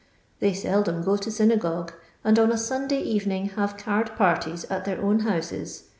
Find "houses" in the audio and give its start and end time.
5.19-5.89